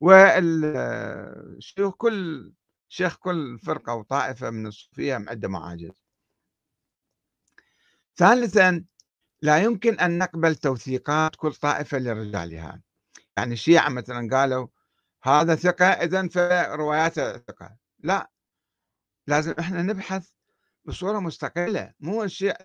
[0.00, 2.52] والشيوخ كل
[2.88, 6.04] شيخ كل فرقة وطائفة من الصوفية معدة معاجز.
[8.16, 8.84] ثالثا
[9.44, 12.82] لا يمكن أن نقبل توثيقات كل طائفة لرجالها.
[13.36, 14.68] يعني الشيعة مثلا قالوا
[15.22, 17.76] هذا ثقة إذا فرواياته ثقة.
[17.98, 18.30] لا.
[19.26, 20.28] لازم إحنا نبحث
[20.84, 21.92] بصورة مستقلة.
[22.00, 22.58] مو الشيعة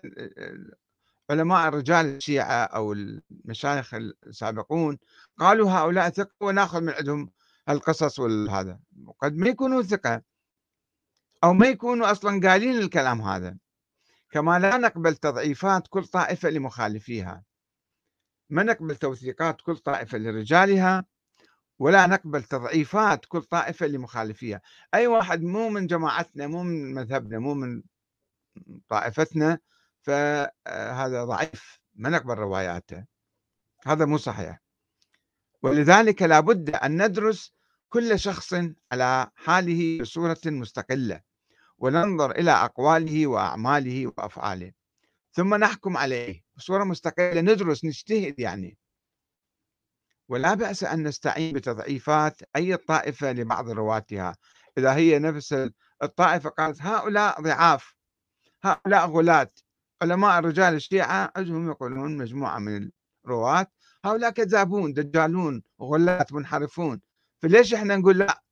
[1.30, 4.98] علماء الرجال الشيعة أو المشايخ السابقون
[5.38, 7.30] قالوا هؤلاء ثقة ونأخذ من عندهم
[7.68, 8.80] القصص والهذا.
[9.18, 10.22] قد ما يكونوا ثقة
[11.44, 13.56] أو ما يكونوا أصلا قايلين الكلام هذا.
[14.30, 17.44] كما لا نقبل تضعيفات كل طائفة لمخالفيها.
[18.50, 21.04] ما نقبل توثيقات كل طائفة لرجالها
[21.78, 24.60] ولا نقبل تضعيفات كل طائفة لمخالفيها.
[24.94, 27.82] أي واحد مو من جماعتنا مو من مذهبنا مو من
[28.88, 29.58] طائفتنا
[30.02, 31.80] فهذا ضعيف.
[31.94, 33.04] ما نقبل رواياته.
[33.86, 34.60] هذا مو صحيح.
[35.62, 37.54] ولذلك لابد أن ندرس
[37.88, 38.54] كل شخص
[38.92, 41.29] على حاله بصورة مستقلة.
[41.80, 44.72] وننظر إلى أقواله وأعماله وأفعاله.
[45.32, 48.78] ثم نحكم عليه بصورة مستقلة ندرس نجتهد يعني.
[50.28, 54.36] ولا بأس أن نستعين بتضعيفات أي طائفة لبعض رواتها.
[54.78, 55.70] إذا هي نفس
[56.02, 57.94] الطائفة قالت هؤلاء ضعاف
[58.62, 59.50] هؤلاء غلاة
[60.02, 62.90] علماء الرجال الشيعة عندهم يقولون مجموعة من
[63.24, 63.66] الرواة
[64.04, 67.00] هؤلاء كذابون دجالون غلات منحرفون.
[67.42, 68.42] فليش إحنا نقول لا؟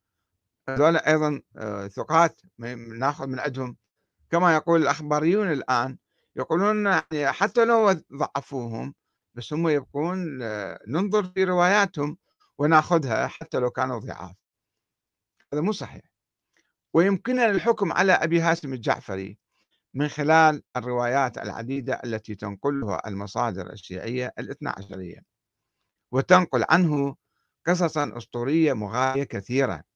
[0.68, 2.40] هذول أيضا آه، ثقات
[2.98, 3.76] ناخذ من عندهم.
[4.30, 5.98] كما يقول الأخباريون الآن
[6.36, 8.94] يقولون يعني حتى لو ضعفوهم
[9.34, 12.16] بس هم يبقون آه، ننظر في رواياتهم
[12.58, 14.36] وناخذها حتى لو كانوا ضعاف.
[15.52, 16.02] هذا مو صحيح.
[16.94, 19.38] ويمكننا الحكم على أبي هاشم الجعفري
[19.94, 25.20] من خلال الروايات العديدة التي تنقلها المصادر الشيعية الاثنى عشرية.
[26.12, 27.16] وتنقل عنه
[27.66, 29.87] قصصا أسطورية مغاية كثيرة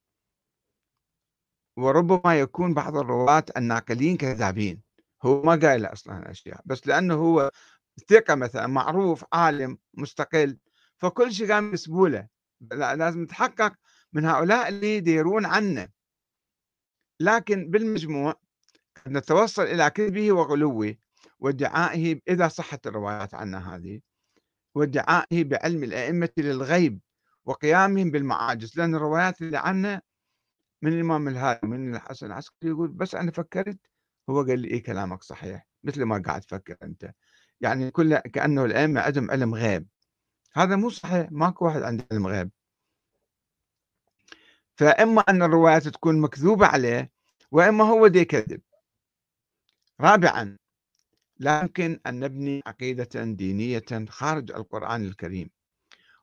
[1.77, 4.83] وربما يكون بعض الرواة الناقلين كذابين.
[5.23, 7.51] هو ما قايل أصلا الأشياء بس لأنه هو
[8.09, 10.59] ثقة مثلا معروف عالم مستقل
[10.99, 12.29] فكل شيء قام بسهولة
[12.71, 13.73] لازم نتحقق
[14.13, 15.89] من هؤلاء اللي يديرون عنا
[17.21, 18.35] لكن بالمجموع
[19.07, 20.97] نتوصل إلى كذبه وغلوه
[21.39, 24.01] وادعائه إذا صحت الروايات عنه هذه
[24.75, 27.01] وادعائه بعلم الأئمة للغيب
[27.45, 30.01] وقيامهم بالمعاجز لأن الروايات اللي عنه
[30.83, 33.79] من الإمام الهادي من الحسن العسكري يقول بس أنا فكرت.
[34.31, 37.13] هو قال لي إيه كلامك صحيح؟ مثل ما قاعد تفكر أنت.
[37.61, 39.89] يعني كل كأنه الأئمة عندهم علم غيب.
[40.53, 41.29] هذا مو صحيح.
[41.33, 42.51] ماكو واحد عنده علم غيب.
[44.77, 47.11] فإما أن الروايات تكون مكذوبة عليه
[47.51, 48.61] وإما هو دي كذب.
[50.01, 50.59] رابعا
[51.39, 55.51] لا يمكن أن نبني عقيدة دينية خارج القرآن الكريم.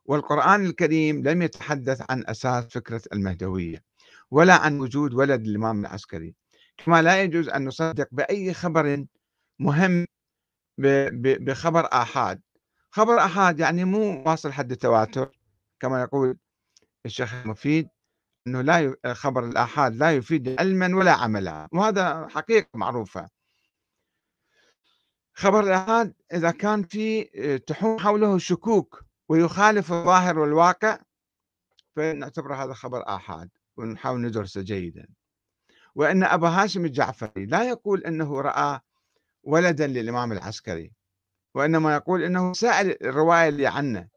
[0.05, 3.88] والقرآن الكريم لم يتحدث عن أساس فكرة المهدوية.
[4.31, 6.35] ولا عن وجود ولد الإمام العسكري.
[6.77, 9.05] كما لا يجوز أن نصدق بأي خبر
[9.59, 10.05] مهم
[11.39, 12.41] بخبر آحاد.
[12.91, 15.31] خبر آحاد يعني مو واصل حد التواتر
[15.79, 16.37] كما يقول
[17.05, 17.89] الشيخ المفيد
[18.47, 23.29] أنه لا خبر الآحاد لا يفيد علما ولا عملا وهذا حقيقة معروفة.
[25.33, 30.99] خبر الآحاد إذا كان في آه، تحوم حوله شكوك ويخالف الظاهر والواقع
[31.95, 33.49] فنعتبر هذا خبر آحاد.
[33.79, 35.07] ونحاول ندرسه جيدا.
[35.95, 38.79] وأن أبا هاشم الجعفري لا يقول أنه رأى
[39.43, 40.91] ولدا للإمام العسكري
[41.55, 44.07] وإنما يقول أنه سأل الرواية اللي عنه.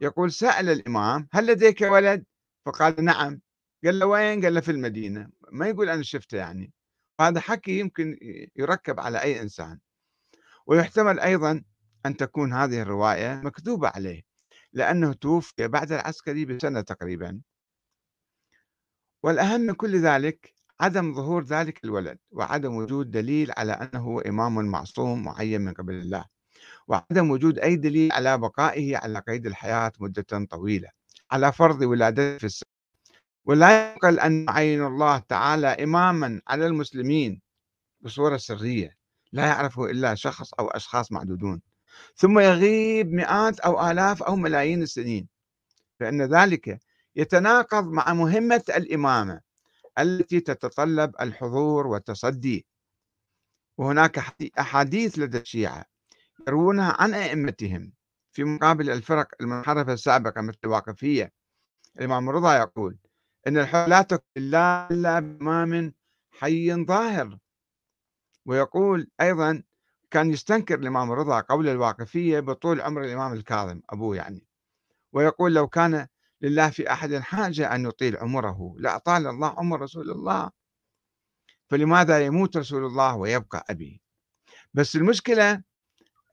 [0.00, 2.24] يقول سأل الإمام هل لديك ولد؟
[2.66, 3.40] فقال نعم.
[3.84, 5.30] قال له وين؟ قال له في المدينة.
[5.52, 6.72] ما يقول أنا شفته يعني.
[7.20, 8.18] هذا حكي يمكن
[8.56, 9.78] يركب على أي إنسان.
[10.66, 11.64] ويحتمل أيضا
[12.06, 14.22] أن تكون هذه الرواية مكذوبة عليه
[14.72, 17.40] لأنه توفي بعد العسكري بسنة تقريبا.
[19.22, 25.22] والأهم من كل ذلك عدم ظهور ذلك الولد وعدم وجود دليل على أنه إمام معصوم
[25.24, 26.24] معين من قبل الله
[26.88, 30.88] وعدم وجود أي دليل على بقائه على قيد الحياة مدة طويلة
[31.30, 32.68] على فرض ولادته في السنة
[33.44, 37.40] ولا يقل أن يعين الله تعالى إماما على المسلمين
[38.00, 38.96] بصورة سرية
[39.32, 41.60] لا يعرفه إلا شخص أو أشخاص معدودون.
[42.16, 45.28] ثم يغيب مئات أو آلاف أو ملايين السنين.
[46.00, 46.80] فإن ذلك
[47.18, 49.40] يتناقض مع مهمة الإمامة
[49.98, 52.66] التي تتطلب الحضور والتصدي.
[53.78, 54.18] وهناك
[54.58, 55.84] أحاديث لدى الشيعة
[56.48, 57.92] يروونها عن أئمتهم
[58.32, 61.32] في مقابل الفرق المنحرفة السابقة مثل الواقفية.
[61.98, 62.98] الإمام رضا يقول
[63.46, 65.94] إن الحول لا تكون إلا بإمام
[66.30, 67.38] حي ظاهر.
[68.46, 69.62] ويقول أيضا
[70.10, 74.46] كان يستنكر الإمام رضا قول الواقفية بطول عمر الإمام الكاظم أبوه يعني.
[75.12, 76.06] ويقول لو كان
[76.42, 80.50] لله في أحد حاجة أن يطيل عمره لأطال الله عمر رسول الله.
[81.70, 84.02] فلماذا يموت رسول الله ويبقى أبي؟
[84.74, 85.62] بس المشكلة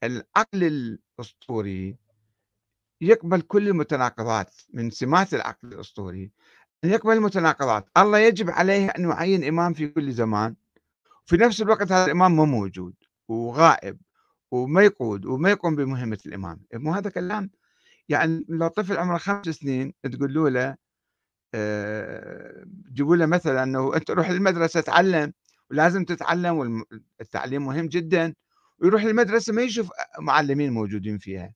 [0.02, 1.96] العقل الأسطوري
[3.00, 6.30] يقبل كل المتناقضات من سمات العقل الأسطوري
[6.84, 7.88] أن يقبل المتناقضات.
[7.96, 10.54] الله يجب عليه أن يعين إمام في كل زمان.
[11.26, 12.94] في نفس الوقت هذا الإمام مو موجود
[13.28, 14.00] وغائب
[14.50, 16.60] وما يقود وما يقوم بمهمة الإمام.
[16.74, 17.50] مو هذا كلام؟
[18.08, 20.76] يعني لو طفل عمره خمس سنين تقول له
[22.92, 25.32] جيبوا له مثلا إنه أنت روح للمدرسة تعلم
[25.70, 26.84] ولازم تتعلم
[27.20, 28.34] والتعليم مهم جدا
[28.78, 29.90] ويروح للمدرسة ما يشوف
[30.20, 31.54] معلمين موجودين فيها.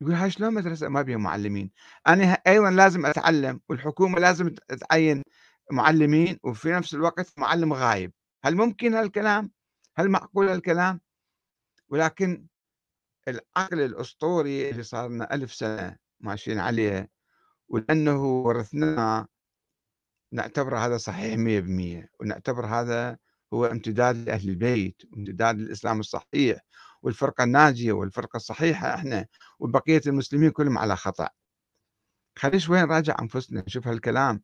[0.00, 1.70] يقول هاي شلون مدرسة؟ ما بيها معلمين.
[2.08, 4.54] أنا أيضا لازم أتعلم والحكومة لازم
[4.90, 5.22] تعين
[5.72, 8.12] معلمين وفي نفس الوقت معلم غايب.
[8.44, 9.50] هل ممكن هالكلام؟
[9.96, 11.00] هل معقول هالكلام؟
[11.88, 12.46] ولكن
[13.28, 17.10] العقل الأسطوري اللي صار لنا ألف سنة ماشيين عليه
[17.68, 19.26] ولأنه ورثناه
[20.32, 23.18] نعتبر هذا صحيح مية بمية ونعتبر هذا
[23.54, 26.60] هو امتداد لأهل البيت وامتداد للإسلام الصحيح
[27.02, 29.26] والفرقة الناجية والفرقة الصحيحة إحنا
[29.58, 31.28] وبقية المسلمين كلهم على خطأ.
[32.38, 34.42] خلي شوي نراجع أنفسنا؟ نشوف هالكلام.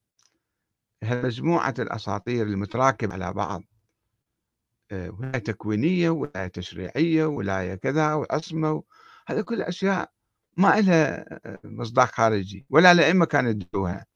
[1.02, 3.62] مجموعة الأساطير المتراكبة على بعض.
[4.92, 8.82] ولاية تكوينية ولاية تشريعية ولاية كذا وعصمة
[9.26, 10.10] هذا كل أشياء
[10.56, 14.06] ما لها آه، مصداق خارجي ولا الأئمة كانوا يدعوها.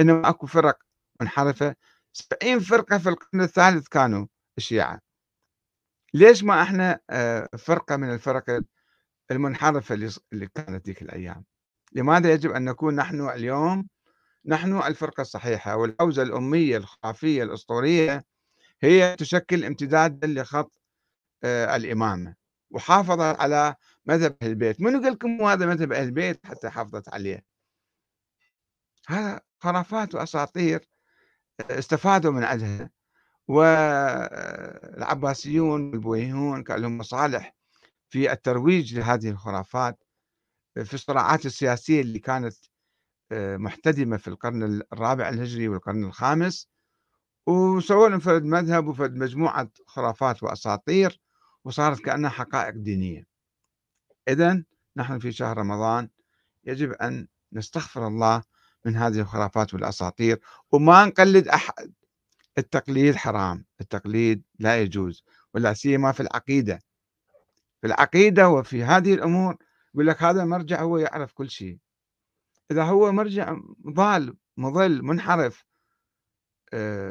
[0.00, 0.78] إنما أكو فرق
[1.20, 1.74] منحرفة.
[2.12, 4.26] 70 فرقة في القرن الثالث كانوا
[4.58, 5.00] الشيعة
[6.14, 8.62] ليش ما إحنا آه، فرقة من الفرق
[9.30, 9.94] المنحرفة
[10.32, 11.44] اللي كانت ذيك الأيام؟
[11.92, 13.88] لماذا يجب أن نكون نحن اليوم
[14.46, 18.24] نحن الفرقة الصحيحة والحوزة الأمية الخرافية الأسطورية
[18.84, 20.80] هي تشكل امتدادا لخط
[21.44, 22.34] آه، الإمامة
[22.70, 23.74] وحافظت على
[24.06, 24.80] مذهب أهل البيت.
[24.80, 27.44] من يقول لكم هذا مذهب أهل البيت؟ حتى حافظت عليه.
[29.08, 30.88] هذا خرافات وأساطير
[31.70, 32.90] استفادوا من عندها
[34.88, 37.56] والعباسيون والبويهون كان لهم مصالح
[38.08, 40.04] في الترويج لهذه الخرافات
[40.74, 42.56] في الصراعات السياسية اللي كانت
[43.32, 46.73] آه، محتدمة في القرن الرابع الهجري والقرن الخامس.
[47.46, 51.20] وسووا لهم فرد مذهب وفرد مجموعة خرافات وأساطير
[51.64, 53.26] وصارت كأنها حقائق دينية.
[54.28, 54.64] إذا
[54.96, 56.08] نحن في شهر رمضان
[56.64, 58.42] يجب أن نستغفر الله
[58.84, 60.40] من هذه الخرافات والأساطير
[60.72, 61.92] وما نقلد أحد.
[62.58, 65.24] التقليد حرام التقليد لا يجوز
[65.54, 66.78] ولا سيما في العقيدة.
[67.80, 69.56] في العقيدة وفي هذه الأمور
[69.94, 71.78] يقول لك هذا مرجع هو يعرف كل شيء.
[72.70, 73.56] إذا هو مرجع
[73.90, 75.64] ضال مضل منحرف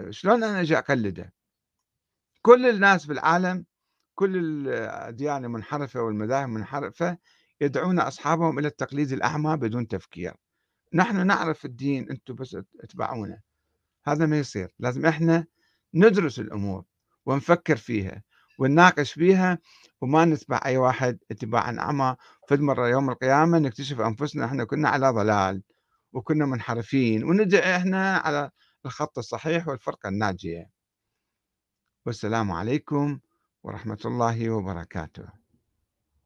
[0.10, 1.34] شلون أنا أجي أقلده؟
[2.42, 3.66] كل الناس في العالم
[4.16, 7.18] كل الأديان المنحرفة والمذاهب المنحرفة
[7.62, 10.34] يدعون أصحابهم إلى التقليد الأعمى بدون تفكير.
[10.94, 13.42] نحن نعرف الدين أنتم بس اتبعونا
[14.06, 14.76] هذا ما يصير.
[14.80, 15.46] لازم إحنا
[15.94, 16.84] ندرس الأمور
[17.26, 18.24] ونفكر فيها
[18.60, 19.60] ونناقش فيها
[20.02, 22.16] وما نتبع أي واحد اتباعا أعمى.
[22.48, 25.64] في مرة يوم القيامة نكتشف أنفسنا إحنا كنا على ضلال
[26.14, 28.52] وكنا منحرفين وندعي إحنا على
[28.86, 30.72] الخط الصحيح والفرقة الناجية.
[32.06, 33.20] والسلام عليكم
[33.64, 35.43] ورحمة الله وبركاته.